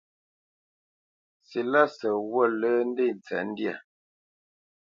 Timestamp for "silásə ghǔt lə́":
1.47-2.75